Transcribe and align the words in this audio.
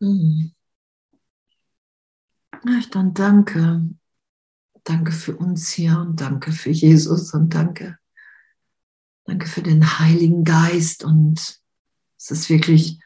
Hm. 0.00 0.52
Ich 2.78 2.90
dann 2.90 3.14
danke. 3.14 3.88
Danke 4.84 5.12
für 5.12 5.36
uns 5.36 5.70
hier 5.70 5.98
und 5.98 6.20
danke 6.20 6.52
für 6.52 6.70
Jesus 6.70 7.34
und 7.34 7.54
danke. 7.54 7.98
Danke 9.24 9.46
für 9.46 9.62
den 9.62 9.98
Heiligen 9.98 10.44
Geist 10.44 11.04
und 11.04 11.60
es 12.18 12.30
ist 12.30 12.48
wirklich 12.50 12.98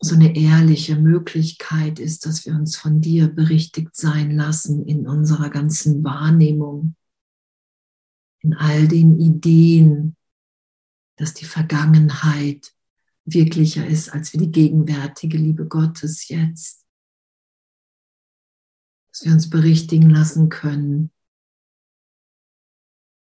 so 0.00 0.14
eine 0.14 0.34
ehrliche 0.34 0.96
Möglichkeit 0.96 1.98
ist, 1.98 2.24
dass 2.24 2.46
wir 2.46 2.54
uns 2.54 2.76
von 2.76 3.00
dir 3.00 3.28
berichtigt 3.28 3.94
sein 3.94 4.30
lassen 4.30 4.86
in 4.86 5.06
unserer 5.06 5.50
ganzen 5.50 6.02
Wahrnehmung, 6.02 6.96
in 8.40 8.54
all 8.54 8.88
den 8.88 9.20
Ideen, 9.20 10.16
dass 11.16 11.34
die 11.34 11.44
Vergangenheit 11.44 12.72
wirklicher 13.32 13.86
ist 13.86 14.10
als 14.12 14.32
wie 14.32 14.38
die 14.38 14.50
gegenwärtige 14.50 15.36
Liebe 15.36 15.66
Gottes 15.66 16.28
jetzt. 16.28 16.86
Dass 19.12 19.24
wir 19.24 19.32
uns 19.32 19.50
berichtigen 19.50 20.10
lassen 20.10 20.48
können, 20.48 21.10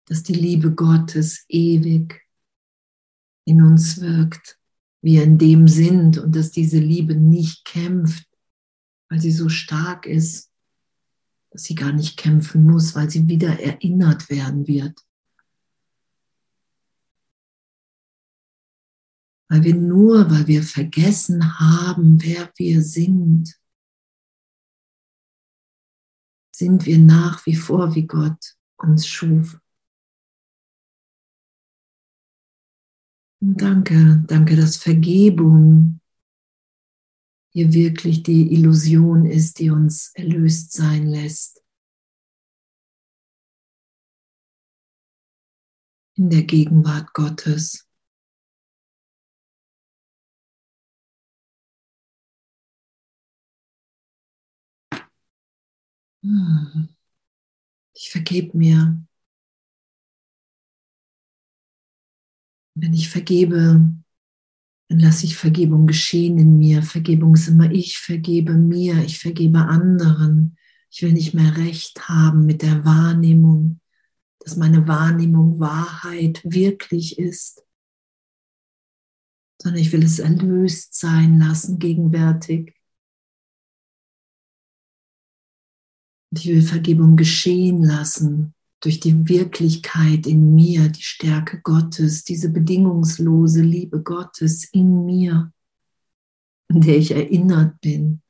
dass 0.06 0.22
die 0.22 0.34
Liebe 0.34 0.74
Gottes 0.74 1.44
ewig 1.48 2.22
in 3.46 3.62
uns 3.62 4.00
wirkt 4.00 4.58
wir 5.04 5.22
in 5.22 5.36
dem 5.36 5.68
sind 5.68 6.16
und 6.16 6.34
dass 6.34 6.50
diese 6.50 6.78
Liebe 6.78 7.14
nicht 7.14 7.66
kämpft, 7.66 8.26
weil 9.10 9.20
sie 9.20 9.32
so 9.32 9.50
stark 9.50 10.06
ist, 10.06 10.50
dass 11.50 11.64
sie 11.64 11.74
gar 11.74 11.92
nicht 11.92 12.16
kämpfen 12.16 12.64
muss, 12.64 12.94
weil 12.94 13.10
sie 13.10 13.28
wieder 13.28 13.60
erinnert 13.60 14.30
werden 14.30 14.66
wird. 14.66 14.98
Weil 19.54 19.62
wir 19.62 19.76
nur, 19.76 20.28
weil 20.32 20.48
wir 20.48 20.64
vergessen 20.64 21.60
haben, 21.60 22.20
wer 22.20 22.52
wir 22.56 22.82
sind, 22.82 23.56
sind 26.52 26.84
wir 26.86 26.98
nach 26.98 27.46
wie 27.46 27.54
vor, 27.54 27.94
wie 27.94 28.04
Gott 28.04 28.56
uns 28.78 29.06
schuf. 29.06 29.60
Danke, 33.38 34.24
danke, 34.26 34.56
dass 34.56 34.76
Vergebung 34.76 36.00
hier 37.52 37.72
wirklich 37.72 38.24
die 38.24 38.52
Illusion 38.54 39.24
ist, 39.24 39.60
die 39.60 39.70
uns 39.70 40.10
erlöst 40.14 40.72
sein 40.72 41.06
lässt. 41.06 41.62
In 46.16 46.28
der 46.28 46.42
Gegenwart 46.42 47.14
Gottes. 47.14 47.88
Ich 57.94 58.10
vergebe 58.10 58.56
mir 58.56 59.04
Wenn 62.74 62.92
ich 62.92 63.08
vergebe, 63.08 63.88
dann 64.88 64.98
lasse 64.98 65.26
ich 65.26 65.36
Vergebung 65.36 65.86
geschehen 65.86 66.38
in 66.38 66.58
mir. 66.58 66.82
Vergebung 66.82 67.34
ist 67.34 67.48
immer 67.48 67.70
ich 67.70 67.98
vergebe 67.98 68.54
mir, 68.54 69.04
ich 69.04 69.20
vergebe 69.20 69.60
anderen. 69.60 70.56
Ich 70.90 71.02
will 71.02 71.12
nicht 71.12 71.34
mehr 71.34 71.56
recht 71.56 72.08
haben 72.08 72.46
mit 72.46 72.62
der 72.62 72.84
Wahrnehmung, 72.84 73.80
dass 74.40 74.56
meine 74.56 74.86
Wahrnehmung 74.88 75.60
Wahrheit 75.60 76.42
wirklich 76.44 77.18
ist, 77.18 77.64
sondern 79.60 79.80
ich 79.80 79.92
will 79.92 80.02
es 80.02 80.18
erlöst 80.18 80.94
sein 80.94 81.38
lassen 81.38 81.78
gegenwärtig. 81.78 82.73
Und 86.34 86.40
ich 86.40 86.50
will 86.50 86.62
Vergebung 86.62 87.14
geschehen 87.16 87.84
lassen 87.84 88.54
durch 88.80 88.98
die 88.98 89.28
Wirklichkeit 89.28 90.26
in 90.26 90.56
mir, 90.56 90.88
die 90.88 91.00
Stärke 91.00 91.60
Gottes, 91.60 92.24
diese 92.24 92.48
bedingungslose 92.48 93.62
Liebe 93.62 94.02
Gottes 94.02 94.64
in 94.72 95.06
mir, 95.06 95.52
in 96.66 96.80
der 96.80 96.96
ich 96.96 97.12
erinnert 97.12 97.80
bin, 97.80 98.20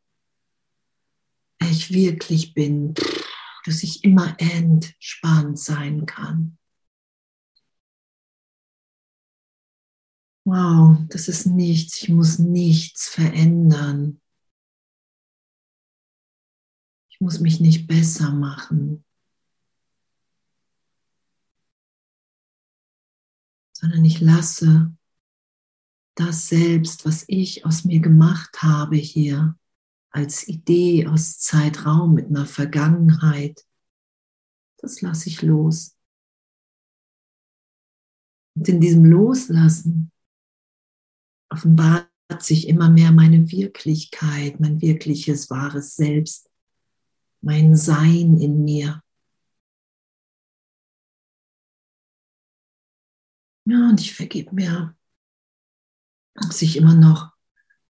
wer 1.59 1.71
ich 1.71 1.95
wirklich 1.95 2.53
bin, 2.53 2.93
dass 3.65 3.83
ich 3.83 4.05
immer 4.05 4.37
entspannt 4.39 5.59
sein 5.59 6.05
kann. 6.05 6.59
Wow, 10.45 10.99
das 11.09 11.29
ist 11.29 11.47
nichts, 11.47 12.03
ich 12.03 12.11
muss 12.11 12.39
nichts 12.39 13.09
verändern. 13.09 14.21
Muss 17.25 17.41
mich 17.41 17.59
nicht 17.59 17.87
besser 17.89 18.33
machen. 18.33 19.05
sondern 23.85 24.05
ich 24.07 24.21
lasse 24.21 24.97
das 26.15 26.49
selbst, 26.49 27.05
was 27.05 27.25
ich 27.27 27.67
aus 27.67 27.85
mir 27.85 28.01
gemacht 28.01 28.63
habe 28.63 28.97
hier, 28.97 29.59
als 30.11 30.49
Idee 30.49 31.07
aus 31.07 31.39
Zeitraum 31.39 32.15
mit 32.15 32.29
einer 32.29 32.47
Vergangenheit, 32.47 33.67
das 34.79 35.03
lasse 35.03 35.29
ich 35.29 35.43
los. 35.43 35.99
Und 38.57 38.67
in 38.69 38.81
diesem 38.81 39.05
Loslassen 39.05 40.11
offenbart 41.51 42.09
sich 42.39 42.69
immer 42.69 42.89
mehr 42.89 43.13
meine 43.13 43.51
Wirklichkeit, 43.51 44.61
mein 44.61 44.81
wirkliches, 44.81 45.51
wahres 45.51 45.95
Selbst, 45.95 46.49
mein 47.45 47.77
Sein 47.77 48.39
in 48.39 48.65
mir. 48.65 49.03
Ja, 53.67 53.89
und 53.89 54.01
ich 54.01 54.15
vergebe 54.15 54.55
mir, 54.55 54.97
dass 56.35 56.63
ich 56.63 56.77
immer 56.77 56.95
noch 56.95 57.33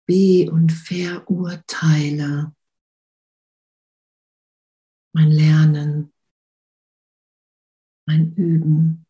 be- 0.05 0.49
und 0.51 0.71
verurteile. 0.71 2.53
Mein 5.13 5.31
Lernen, 5.31 6.11
mein 8.05 8.33
Üben. 8.33 9.05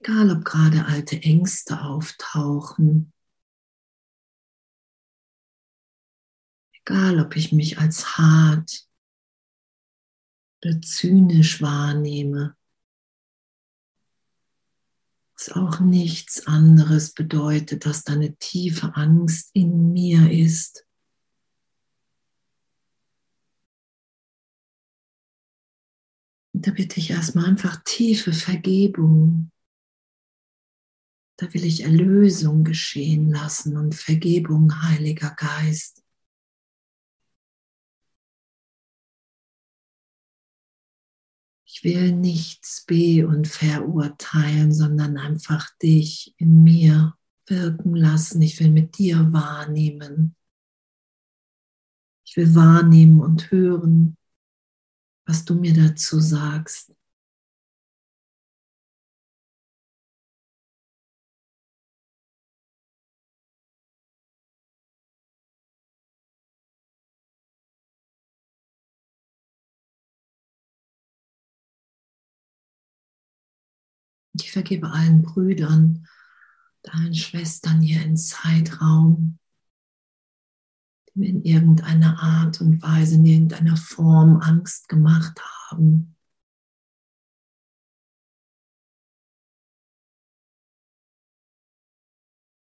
Egal, 0.00 0.30
ob 0.30 0.44
gerade 0.44 0.86
alte 0.86 1.22
Ängste 1.22 1.82
auftauchen. 1.82 3.12
Egal, 6.86 7.20
ob 7.20 7.36
ich 7.36 7.52
mich 7.52 7.78
als 7.78 8.16
hart 8.16 8.86
oder 10.62 10.80
zynisch 10.80 11.60
wahrnehme 11.60 12.56
was 15.36 15.52
auch 15.52 15.80
nichts 15.80 16.46
anderes 16.46 17.12
bedeutet, 17.12 17.84
dass 17.84 18.04
da 18.04 18.14
eine 18.14 18.36
tiefe 18.36 18.96
Angst 18.96 19.50
in 19.52 19.92
mir 19.92 20.30
ist. 20.30 20.86
Und 26.54 26.66
da 26.66 26.70
bitte 26.70 27.00
ich 27.00 27.10
erstmal 27.10 27.44
einfach 27.44 27.82
tiefe 27.84 28.32
Vergebung. 28.32 29.50
Da 31.38 31.52
will 31.52 31.66
ich 31.66 31.82
Erlösung 31.82 32.64
geschehen 32.64 33.30
lassen 33.30 33.76
und 33.76 33.94
Vergebung, 33.94 34.82
Heiliger 34.82 35.34
Geist. 35.34 36.05
Will 41.86 42.10
nichts 42.10 42.84
be- 42.84 43.24
und 43.24 43.46
verurteilen, 43.46 44.72
sondern 44.72 45.16
einfach 45.16 45.70
dich 45.78 46.34
in 46.36 46.64
mir 46.64 47.14
wirken 47.46 47.94
lassen. 47.94 48.42
Ich 48.42 48.58
will 48.58 48.72
mit 48.72 48.98
dir 48.98 49.32
wahrnehmen. 49.32 50.34
Ich 52.26 52.36
will 52.36 52.52
wahrnehmen 52.56 53.20
und 53.20 53.52
hören, 53.52 54.16
was 55.26 55.44
du 55.44 55.54
mir 55.54 55.74
dazu 55.74 56.18
sagst. 56.18 56.92
Ich 74.40 74.52
vergebe 74.52 74.90
allen 74.90 75.22
Brüdern, 75.22 76.06
allen 76.88 77.14
Schwestern 77.14 77.80
hier 77.80 78.02
im 78.02 78.16
Zeitraum, 78.16 79.38
die 81.08 81.18
mir 81.18 81.28
in 81.28 81.42
irgendeiner 81.42 82.22
Art 82.22 82.60
und 82.60 82.82
Weise, 82.82 83.16
in 83.16 83.26
irgendeiner 83.26 83.76
Form 83.76 84.40
Angst 84.40 84.88
gemacht 84.88 85.40
haben. 85.70 86.16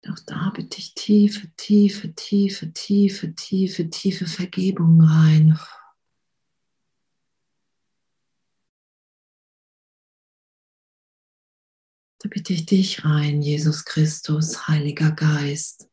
Auch 0.10 0.20
da 0.26 0.52
bitte 0.54 0.80
ich 0.80 0.94
tiefe, 0.96 1.50
tiefe, 1.56 2.14
tiefe, 2.14 2.74
tiefe, 2.74 3.34
tiefe, 3.36 3.90
tiefe 3.90 4.28
Vergebung 4.28 5.02
rein. 5.02 5.58
Da 12.24 12.30
bitte 12.30 12.54
ich 12.54 12.66
dich 12.66 13.04
rein, 13.04 13.42
Jesus 13.42 13.84
Christus, 13.84 14.70
Heiliger 14.70 15.12
Geist. 15.12 15.90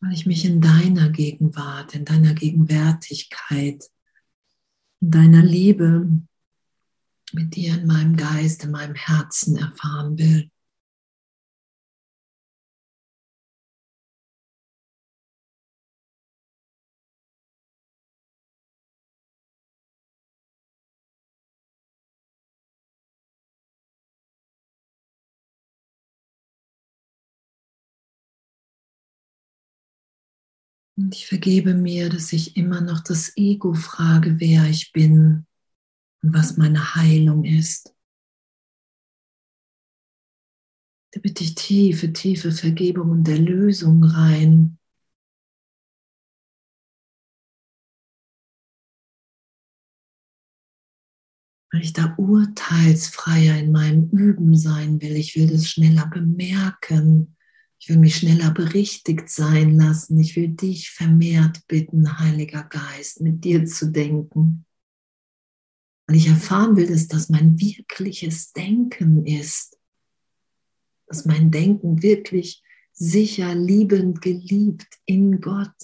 Weil 0.00 0.12
ich 0.12 0.26
mich 0.26 0.44
in 0.44 0.60
deiner 0.60 1.10
Gegenwart, 1.10 1.94
in 1.94 2.04
deiner 2.04 2.34
Gegenwärtigkeit, 2.34 3.84
in 5.00 5.10
deiner 5.10 5.42
Liebe 5.42 6.10
mit 7.32 7.54
dir 7.56 7.74
in 7.74 7.86
meinem 7.86 8.16
Geist, 8.16 8.64
in 8.64 8.70
meinem 8.70 8.94
Herzen 8.94 9.56
erfahren 9.56 10.18
will. 10.18 10.50
Und 31.06 31.14
ich 31.14 31.28
vergebe 31.28 31.72
mir, 31.72 32.08
dass 32.08 32.32
ich 32.32 32.56
immer 32.56 32.80
noch 32.80 32.98
das 32.98 33.36
Ego 33.36 33.74
frage, 33.74 34.40
wer 34.40 34.64
ich 34.64 34.90
bin 34.90 35.46
und 36.20 36.34
was 36.34 36.56
meine 36.56 36.96
Heilung 36.96 37.44
ist. 37.44 37.94
Da 41.12 41.20
bitte 41.20 41.44
ich 41.44 41.54
tiefe, 41.54 42.12
tiefe 42.12 42.50
Vergebung 42.50 43.10
und 43.10 43.28
Erlösung 43.28 44.02
rein. 44.02 44.80
Weil 51.70 51.82
ich 51.82 51.92
da 51.92 52.16
urteilsfreier 52.18 53.56
in 53.60 53.70
meinem 53.70 54.10
Üben 54.10 54.56
sein 54.56 55.00
will. 55.00 55.14
Ich 55.14 55.36
will 55.36 55.46
das 55.46 55.68
schneller 55.68 56.08
bemerken. 56.08 57.35
Ich 57.86 57.90
will 57.90 57.98
mich 57.98 58.16
schneller 58.16 58.50
berichtigt 58.50 59.30
sein 59.30 59.76
lassen. 59.76 60.18
Ich 60.18 60.34
will 60.34 60.48
dich 60.48 60.90
vermehrt 60.90 61.68
bitten, 61.68 62.18
Heiliger 62.18 62.64
Geist, 62.64 63.20
mit 63.20 63.44
dir 63.44 63.64
zu 63.64 63.92
denken. 63.92 64.66
Weil 66.08 66.16
ich 66.16 66.26
erfahren 66.26 66.74
will, 66.74 66.88
dass 66.88 67.06
das 67.06 67.28
mein 67.28 67.60
wirkliches 67.60 68.52
Denken 68.52 69.24
ist. 69.24 69.78
Dass 71.06 71.26
mein 71.26 71.52
Denken 71.52 72.02
wirklich 72.02 72.60
sicher, 72.92 73.54
liebend, 73.54 74.20
geliebt 74.20 74.98
in 75.04 75.40
Gott, 75.40 75.76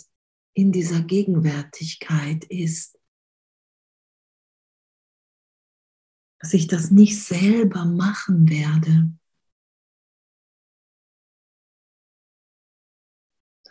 in 0.55 0.73
dieser 0.73 1.03
Gegenwärtigkeit 1.03 2.43
ist. 2.47 2.99
Dass 6.41 6.53
ich 6.53 6.67
das 6.67 6.91
nicht 6.91 7.23
selber 7.23 7.85
machen 7.85 8.51
werde, 8.51 9.13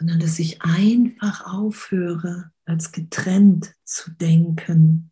sondern 0.01 0.19
dass 0.19 0.39
ich 0.39 0.63
einfach 0.63 1.45
aufhöre, 1.45 2.51
als 2.65 2.91
getrennt 2.91 3.75
zu 3.83 4.09
denken. 4.09 5.10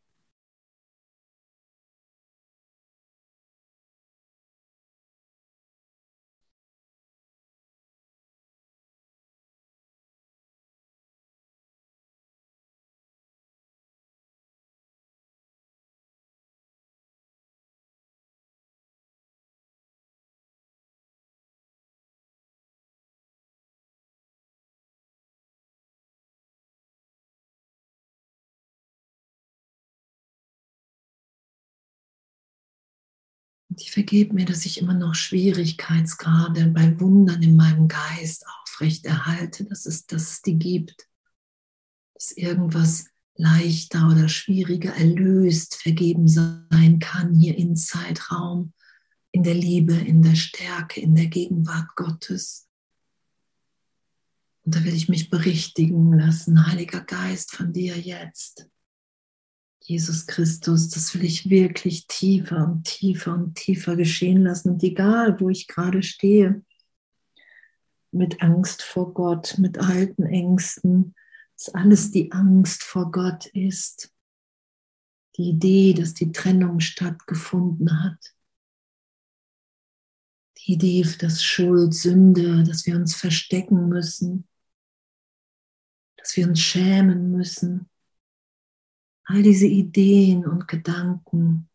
Und 33.80 33.84
ich 33.86 33.92
vergebe 33.92 34.36
mir, 34.36 34.44
dass 34.44 34.66
ich 34.66 34.82
immer 34.82 34.94
noch 34.94 35.16
Schwierigkeitsgrade 35.16 36.68
bei 36.68 37.00
Wundern 37.00 37.42
in 37.42 37.56
meinem 37.56 37.88
Geist 37.88 38.46
aufrechterhalte, 38.62 39.64
dass 39.64 39.86
es, 39.86 40.06
dass 40.06 40.32
es 40.34 40.42
die 40.42 40.58
gibt. 40.58 41.08
Dass 42.14 42.34
irgendwas 42.34 43.06
leichter 43.36 44.10
oder 44.12 44.28
schwieriger 44.28 44.94
erlöst, 44.94 45.76
vergeben 45.76 46.28
sein 46.28 47.00
kann 47.00 47.34
hier 47.34 47.58
im 47.58 47.78
Zeitraum, 47.78 48.74
in 49.32 49.44
der 49.44 49.56
Liebe, 49.56 49.94
in 49.94 50.24
der 50.24 50.36
Stärke, 50.36 51.00
in 51.00 51.16
der 51.16 51.28
Gegenwart 51.28 51.96
Gottes. 51.96 52.68
Und 54.66 54.76
da 54.76 54.84
will 54.84 54.94
ich 54.94 55.08
mich 55.08 55.30
berichtigen 55.30 56.12
lassen, 56.20 56.68
Heiliger 56.68 57.00
Geist, 57.00 57.56
von 57.56 57.72
dir 57.72 57.98
jetzt. 57.98 58.68
Jesus 59.90 60.28
Christus, 60.28 60.90
das 60.90 61.16
will 61.16 61.24
ich 61.24 61.50
wirklich 61.50 62.06
tiefer 62.06 62.64
und 62.64 62.84
tiefer 62.84 63.34
und 63.34 63.56
tiefer 63.56 63.96
geschehen 63.96 64.44
lassen. 64.44 64.74
Und 64.74 64.84
egal, 64.84 65.40
wo 65.40 65.50
ich 65.50 65.68
gerade 65.68 66.04
stehe, 66.04 66.64
mit 68.12 68.44
Angst 68.44 68.84
vor 68.84 69.16
Gott, 69.16 69.58
mit 69.58 69.80
alten 69.80 70.28
Ängsten, 70.28 71.16
dass 71.58 71.74
alles 71.74 72.12
die 72.12 72.32
Angst 72.32 72.84
vor 72.84 73.12
Gott 73.12 73.48
ist. 73.48 74.14
Die 75.38 75.50
Idee, 75.50 75.96
dass 75.96 76.14
die 76.14 76.32
Trennung 76.32 76.80
stattgefunden 76.82 78.04
hat. 78.04 78.36
Die 80.60 80.74
Idee, 80.74 81.04
dass 81.18 81.44
Schuld, 81.44 81.96
Sünde, 81.96 82.64
dass 82.64 82.86
wir 82.86 82.96
uns 82.96 83.16
verstecken 83.16 83.90
müssen, 83.90 84.48
dass 86.18 86.38
wir 86.38 86.48
uns 86.48 86.60
schämen 86.60 87.32
müssen, 87.32 87.90
all 89.30 89.44
diese 89.44 89.68
Ideen 89.68 90.46
und 90.48 90.68
Gedanken, 90.68 91.70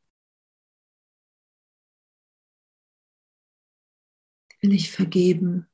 die 4.50 4.66
will 4.66 4.74
ich 4.74 4.90
vergeben. 4.90 5.68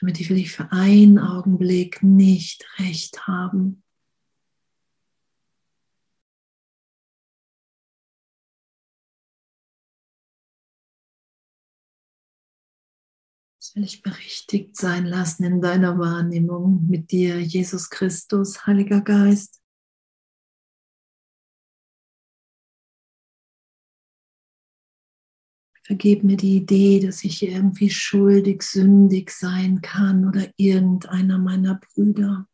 Damit 0.00 0.18
will 0.30 0.38
ich 0.38 0.50
für 0.50 0.72
einen 0.72 1.18
Augenblick 1.18 2.02
nicht 2.02 2.66
recht 2.78 3.26
haben. 3.26 3.82
Das 13.58 13.76
will 13.76 13.84
ich 13.84 14.00
berichtigt 14.00 14.74
sein 14.74 15.04
lassen 15.04 15.44
in 15.44 15.60
deiner 15.60 15.98
Wahrnehmung 15.98 16.86
mit 16.88 17.10
dir, 17.10 17.38
Jesus 17.40 17.90
Christus, 17.90 18.66
Heiliger 18.66 19.02
Geist. 19.02 19.57
Vergib 25.88 26.22
mir 26.22 26.36
die 26.36 26.56
Idee, 26.56 27.00
dass 27.00 27.24
ich 27.24 27.42
irgendwie 27.42 27.88
schuldig, 27.88 28.60
sündig 28.60 29.30
sein 29.30 29.80
kann 29.80 30.28
oder 30.28 30.46
irgendeiner 30.58 31.38
meiner 31.38 31.76
Brüder. 31.76 32.46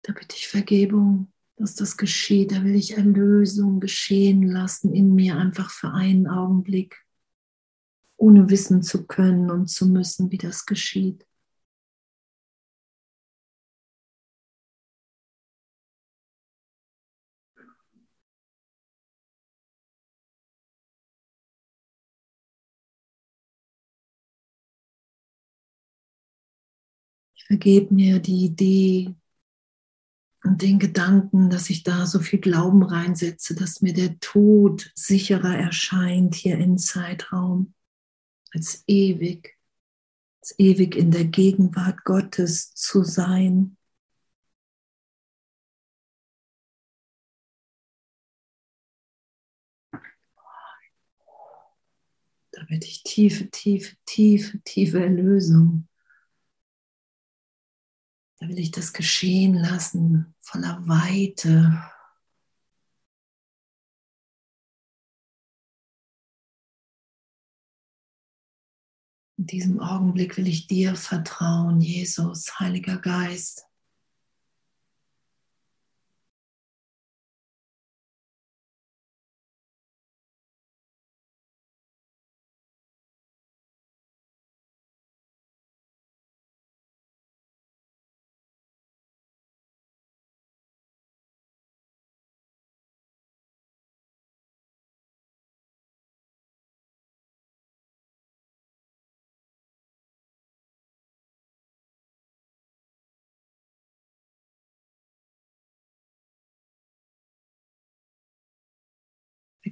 Da 0.00 0.14
bitte 0.14 0.36
ich 0.36 0.48
Vergebung, 0.48 1.30
dass 1.56 1.74
das 1.74 1.98
geschieht. 1.98 2.52
Da 2.52 2.64
will 2.64 2.74
ich 2.74 2.96
Erlösung 2.96 3.78
geschehen 3.78 4.42
lassen 4.42 4.94
in 4.94 5.14
mir, 5.14 5.36
einfach 5.36 5.70
für 5.70 5.92
einen 5.92 6.26
Augenblick, 6.26 7.04
ohne 8.16 8.48
wissen 8.48 8.82
zu 8.82 9.06
können 9.06 9.50
und 9.50 9.68
zu 9.68 9.86
müssen, 9.86 10.30
wie 10.30 10.38
das 10.38 10.64
geschieht. 10.64 11.26
Vergebe 27.46 27.94
mir 27.94 28.18
die 28.20 28.44
Idee 28.44 29.14
und 30.44 30.62
den 30.62 30.78
Gedanken, 30.78 31.50
dass 31.50 31.70
ich 31.70 31.82
da 31.82 32.06
so 32.06 32.18
viel 32.18 32.40
Glauben 32.40 32.82
reinsetze, 32.82 33.54
dass 33.54 33.80
mir 33.80 33.92
der 33.92 34.18
Tod 34.18 34.90
sicherer 34.94 35.56
erscheint 35.56 36.34
hier 36.34 36.58
im 36.58 36.78
Zeitraum 36.78 37.74
als 38.52 38.84
ewig, 38.86 39.56
als 40.40 40.58
ewig 40.58 40.96
in 40.96 41.10
der 41.10 41.24
Gegenwart 41.24 42.04
Gottes 42.04 42.74
zu 42.74 43.04
sein. 43.04 43.76
Da 52.50 52.68
werde 52.68 52.86
ich 52.86 53.02
tiefe, 53.02 53.50
tiefe, 53.50 53.96
tiefe, 54.04 54.60
tiefe 54.64 55.02
Erlösung. 55.02 55.88
Da 58.42 58.48
will 58.48 58.58
ich 58.58 58.72
das 58.72 58.92
geschehen 58.92 59.54
lassen, 59.54 60.34
voller 60.40 60.82
Weite. 60.88 61.80
In 69.38 69.46
diesem 69.46 69.78
Augenblick 69.78 70.36
will 70.36 70.48
ich 70.48 70.66
dir 70.66 70.96
vertrauen, 70.96 71.80
Jesus, 71.80 72.58
Heiliger 72.58 72.98
Geist. 72.98 73.64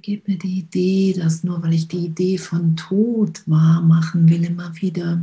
Vergib 0.01 0.27
mir 0.27 0.39
die 0.39 0.57
Idee, 0.57 1.13
dass 1.13 1.43
nur 1.43 1.61
weil 1.61 1.73
ich 1.73 1.87
die 1.87 2.05
Idee 2.07 2.39
von 2.39 2.75
Tod 2.75 3.47
wahr 3.47 3.81
machen 3.81 4.27
will, 4.29 4.43
immer 4.43 4.75
wieder, 4.77 5.21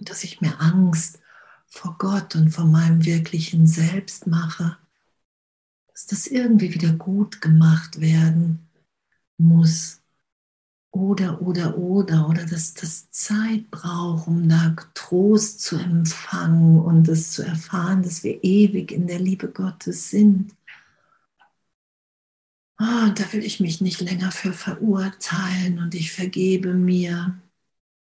dass 0.00 0.24
ich 0.24 0.40
mir 0.40 0.60
Angst 0.60 1.20
vor 1.68 1.94
Gott 1.96 2.34
und 2.34 2.50
vor 2.50 2.64
meinem 2.64 3.04
wirklichen 3.04 3.68
Selbst 3.68 4.26
mache, 4.26 4.76
dass 5.92 6.08
das 6.08 6.26
irgendwie 6.26 6.74
wieder 6.74 6.92
gut 6.94 7.40
gemacht 7.40 8.00
werden 8.00 8.66
muss. 9.38 10.02
Oder, 10.90 11.40
oder, 11.40 11.78
oder, 11.78 12.28
oder 12.28 12.46
dass 12.46 12.74
das 12.74 13.12
Zeit 13.12 13.70
braucht, 13.70 14.26
um 14.26 14.48
da 14.48 14.74
Trost 14.94 15.60
zu 15.60 15.76
empfangen 15.76 16.80
und 16.80 17.06
es 17.06 17.30
zu 17.30 17.44
erfahren, 17.44 18.02
dass 18.02 18.24
wir 18.24 18.42
ewig 18.42 18.90
in 18.90 19.06
der 19.06 19.20
Liebe 19.20 19.46
Gottes 19.46 20.10
sind. 20.10 20.55
Oh, 22.78 23.10
da 23.14 23.32
will 23.32 23.42
ich 23.44 23.60
mich 23.60 23.80
nicht 23.80 24.00
länger 24.00 24.30
für 24.32 24.52
verurteilen 24.52 25.78
und 25.78 25.94
ich 25.94 26.12
vergebe 26.12 26.74
mir 26.74 27.40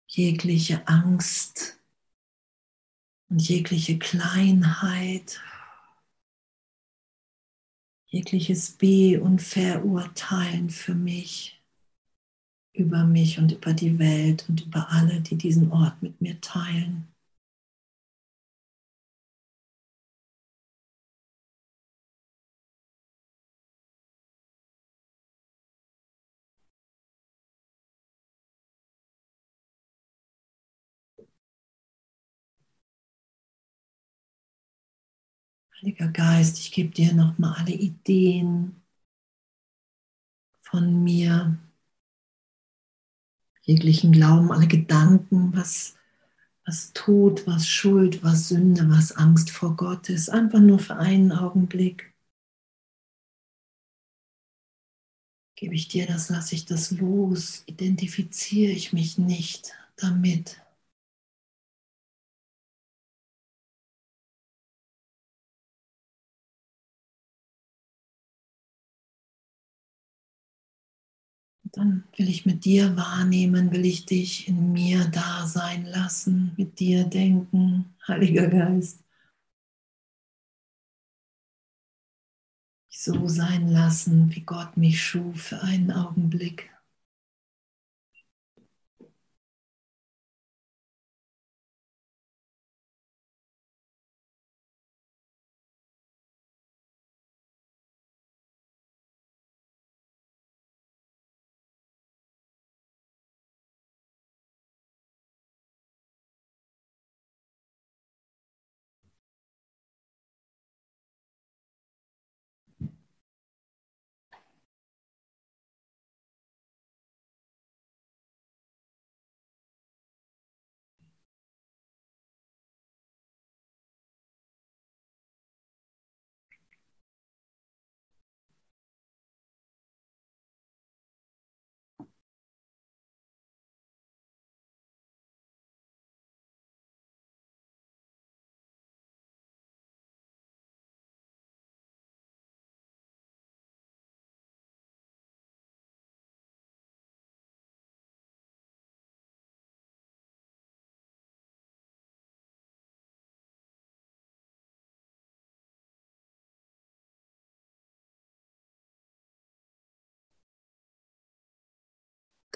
jegliche 0.08 0.86
Angst 0.88 1.78
und 3.28 3.40
jegliche 3.48 3.98
Kleinheit, 3.98 5.40
jegliches 8.06 8.72
Be- 8.72 9.20
und 9.22 9.42
Verurteilen 9.42 10.70
für 10.70 10.94
mich, 10.94 11.60
über 12.72 13.04
mich 13.04 13.38
und 13.38 13.52
über 13.52 13.72
die 13.74 13.98
Welt 14.00 14.46
und 14.48 14.66
über 14.66 14.90
alle, 14.90 15.20
die 15.20 15.36
diesen 15.36 15.70
Ort 15.70 16.02
mit 16.02 16.20
mir 16.20 16.40
teilen. 16.40 17.13
Heiliger 35.84 36.08
Geist, 36.08 36.58
ich 36.60 36.72
gebe 36.72 36.88
dir 36.94 37.12
nochmal 37.12 37.56
alle 37.58 37.74
Ideen 37.74 38.80
von 40.62 41.04
mir, 41.04 41.58
jeglichen 43.60 44.10
Glauben, 44.10 44.50
alle 44.50 44.66
Gedanken, 44.66 45.54
was, 45.54 45.94
was 46.64 46.94
Tod, 46.94 47.46
was 47.46 47.68
Schuld, 47.68 48.22
was 48.22 48.48
Sünde, 48.48 48.88
was 48.88 49.12
Angst 49.12 49.50
vor 49.50 49.76
Gott 49.76 50.08
ist, 50.08 50.30
einfach 50.30 50.60
nur 50.60 50.78
für 50.78 50.96
einen 50.96 51.32
Augenblick. 51.32 52.14
Gebe 55.54 55.74
ich 55.74 55.88
dir 55.88 56.06
das, 56.06 56.30
lasse 56.30 56.54
ich 56.54 56.64
das 56.64 56.92
los, 56.92 57.62
identifiziere 57.66 58.72
ich 58.72 58.94
mich 58.94 59.18
nicht 59.18 59.74
damit. 59.96 60.63
Dann 71.76 72.04
will 72.16 72.28
ich 72.28 72.46
mit 72.46 72.64
dir 72.64 72.96
wahrnehmen, 72.96 73.72
will 73.72 73.84
ich 73.84 74.06
dich 74.06 74.48
in 74.48 74.72
mir 74.72 75.06
da 75.06 75.46
sein 75.46 75.86
lassen, 75.86 76.52
mit 76.56 76.78
dir 76.78 77.04
denken, 77.04 77.94
Heiliger 78.06 78.48
Geist. 78.48 79.02
So 82.88 83.28
sein 83.28 83.68
lassen, 83.68 84.34
wie 84.34 84.42
Gott 84.42 84.76
mich 84.76 85.02
schuf 85.02 85.42
für 85.42 85.62
einen 85.62 85.90
Augenblick. 85.90 86.73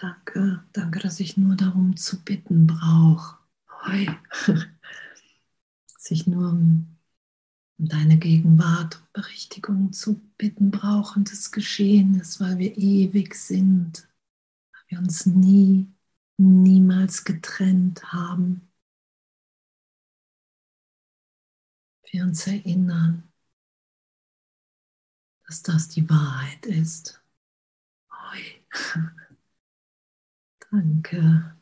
Danke, 0.01 0.65
danke, 0.73 1.01
dass 1.01 1.19
ich 1.19 1.37
nur 1.37 1.57
darum 1.57 1.97
zu 1.97 2.23
bitten 2.23 2.69
brauche. 2.69 3.37
Dass 4.47 4.67
ich 6.11 6.29
nur 6.29 6.51
um 6.51 6.97
deine 7.79 8.17
Gegenwart 8.17 9.01
und 9.01 9.13
Berichtigung 9.13 9.93
zu 9.93 10.21
bitten 10.37 10.71
brauche 10.71 11.19
und 11.19 11.33
es 11.33 11.51
geschehen 11.51 12.15
ist, 12.15 12.39
weil 12.39 12.59
wir 12.59 12.77
ewig 12.79 13.35
sind, 13.35 14.09
weil 14.71 14.83
wir 14.87 14.99
uns 15.01 15.27
nie, 15.27 15.93
niemals 16.37 17.25
getrennt 17.25 18.13
haben. 18.13 18.71
Wir 22.13 22.23
uns 22.23 22.47
erinnern, 22.47 23.25
dass 25.45 25.65
das 25.65 25.89
die 25.89 26.09
Wahrheit 26.09 26.67
ist. 26.67 27.21
Oi. 28.11 28.63
Danke. 30.73 31.58